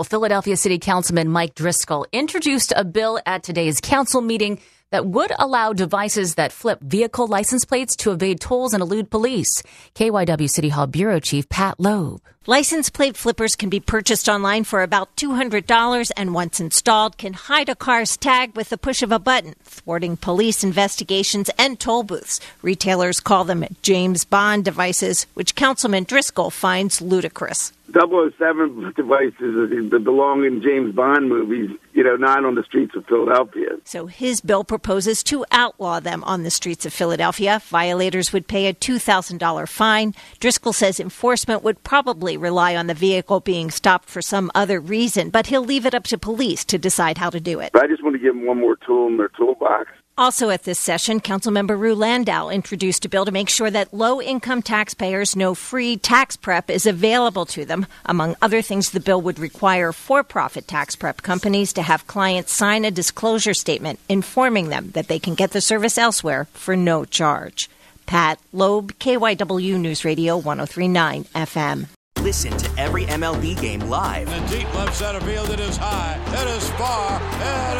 Well, 0.00 0.06
Philadelphia 0.06 0.56
City 0.56 0.78
Councilman 0.78 1.28
Mike 1.28 1.54
Driscoll 1.54 2.06
introduced 2.10 2.72
a 2.74 2.86
bill 2.86 3.20
at 3.26 3.42
today's 3.42 3.82
council 3.82 4.22
meeting 4.22 4.58
that 4.92 5.04
would 5.04 5.30
allow 5.38 5.74
devices 5.74 6.36
that 6.36 6.52
flip 6.52 6.80
vehicle 6.80 7.26
license 7.26 7.66
plates 7.66 7.96
to 7.96 8.10
evade 8.10 8.40
tolls 8.40 8.72
and 8.72 8.80
elude 8.80 9.10
police. 9.10 9.62
KYW 9.94 10.48
City 10.48 10.70
Hall 10.70 10.86
Bureau 10.86 11.20
Chief 11.20 11.46
Pat 11.50 11.78
Loeb. 11.78 12.22
License 12.46 12.88
plate 12.88 13.14
flippers 13.14 13.54
can 13.56 13.68
be 13.68 13.78
purchased 13.78 14.26
online 14.26 14.64
for 14.64 14.82
about 14.82 15.14
$200 15.16 16.10
and 16.16 16.32
once 16.32 16.60
installed 16.60 17.18
can 17.18 17.34
hide 17.34 17.68
a 17.68 17.76
car's 17.76 18.16
tag 18.16 18.56
with 18.56 18.70
the 18.70 18.78
push 18.78 19.02
of 19.02 19.12
a 19.12 19.18
button, 19.18 19.54
thwarting 19.62 20.16
police 20.16 20.64
investigations 20.64 21.50
and 21.58 21.78
toll 21.78 22.04
booths. 22.04 22.40
Retailers 22.62 23.20
call 23.20 23.44
them 23.44 23.66
James 23.82 24.24
Bond 24.24 24.64
devices, 24.64 25.26
which 25.34 25.54
Councilman 25.54 26.04
Driscoll 26.04 26.48
finds 26.48 27.02
ludicrous. 27.02 27.74
007 27.92 28.92
devices 28.96 29.90
that 29.90 30.04
belong 30.04 30.44
in 30.44 30.62
James 30.62 30.94
Bond 30.94 31.28
movies, 31.28 31.70
you 31.92 32.04
know, 32.04 32.16
not 32.16 32.44
on 32.44 32.54
the 32.54 32.62
streets 32.62 32.94
of 32.94 33.04
Philadelphia. 33.06 33.68
So 33.84 34.06
his 34.06 34.40
bill 34.40 34.64
proposes 34.64 35.22
to 35.24 35.44
outlaw 35.50 36.00
them 36.00 36.22
on 36.24 36.42
the 36.42 36.50
streets 36.50 36.86
of 36.86 36.92
Philadelphia. 36.92 37.60
Violators 37.64 38.32
would 38.32 38.46
pay 38.48 38.66
a 38.66 38.74
$2,000 38.74 39.68
fine. 39.68 40.14
Driscoll 40.38 40.72
says 40.72 41.00
enforcement 41.00 41.62
would 41.62 41.82
probably 41.84 42.36
rely 42.36 42.76
on 42.76 42.86
the 42.86 42.94
vehicle 42.94 43.40
being 43.40 43.70
stopped 43.70 44.08
for 44.08 44.22
some 44.22 44.50
other 44.54 44.80
reason, 44.80 45.30
but 45.30 45.48
he'll 45.48 45.64
leave 45.64 45.86
it 45.86 45.94
up 45.94 46.04
to 46.04 46.18
police 46.18 46.64
to 46.64 46.78
decide 46.78 47.18
how 47.18 47.30
to 47.30 47.40
do 47.40 47.60
it. 47.60 47.72
I 47.74 47.86
just 47.86 48.02
want 48.02 48.14
to 48.14 48.20
give 48.20 48.34
them 48.34 48.46
one 48.46 48.60
more 48.60 48.76
tool 48.76 49.08
in 49.08 49.16
their 49.16 49.28
toolbox. 49.28 49.88
Also 50.18 50.50
at 50.50 50.64
this 50.64 50.78
session, 50.78 51.20
Councilmember 51.20 51.78
Rue 51.78 51.94
Landau 51.94 52.50
introduced 52.50 53.04
a 53.04 53.08
bill 53.08 53.24
to 53.24 53.32
make 53.32 53.48
sure 53.48 53.70
that 53.70 53.94
low 53.94 54.20
income 54.20 54.60
taxpayers 54.60 55.34
know 55.34 55.54
free 55.54 55.96
tax 55.96 56.36
prep 56.36 56.68
is 56.68 56.84
available 56.84 57.46
to 57.46 57.64
them. 57.64 57.86
Among 58.04 58.36
other 58.42 58.60
things, 58.60 58.90
the 58.90 59.00
bill 59.00 59.22
would 59.22 59.38
require 59.38 59.92
for 59.92 60.22
profit 60.22 60.68
tax 60.68 60.94
prep 60.94 61.22
companies 61.22 61.72
to 61.72 61.82
have 61.82 62.06
clients 62.06 62.52
sign 62.52 62.84
a 62.84 62.90
disclosure 62.90 63.54
statement 63.54 63.98
informing 64.08 64.68
them 64.68 64.90
that 64.90 65.08
they 65.08 65.18
can 65.18 65.34
get 65.34 65.52
the 65.52 65.60
service 65.60 65.96
elsewhere 65.96 66.46
for 66.52 66.76
no 66.76 67.04
charge. 67.04 67.70
Pat 68.04 68.38
Loeb, 68.52 68.92
KYW 68.98 69.78
News 69.78 70.04
Radio 70.04 70.36
1039 70.36 71.24
FM. 71.34 71.86
Listen 72.20 72.54
to 72.58 72.70
every 72.78 73.04
MLB 73.06 73.58
game 73.58 73.80
live. 73.88 74.28
In 74.28 74.44
the 74.44 74.58
deep 74.58 74.74
left 74.74 74.96
center 74.96 75.20
field, 75.20 75.48
it 75.48 75.60
is 75.60 75.78
high, 75.78 76.20
it 76.26 76.48
is 76.56 76.68
far, 76.70 77.16
it 77.16 77.76
is 77.76 77.79